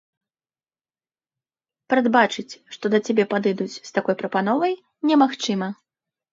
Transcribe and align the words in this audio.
Прадбачыць, 1.93 2.77
што 2.77 2.85
да 2.95 3.03
цябе 3.07 3.29
падыдуць 3.37 3.71
з 3.77 3.87
такой 4.01 4.15
прапановай, 4.25 4.73
немагчыма. 5.13 5.73